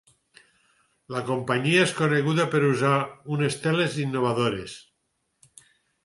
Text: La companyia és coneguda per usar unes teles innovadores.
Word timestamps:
La 1.15 1.19
companyia 1.25 1.83
és 1.87 1.91
coneguda 1.99 2.45
per 2.53 2.61
usar 2.69 2.93
unes 3.35 3.57
teles 3.67 3.97
innovadores. 4.05 4.73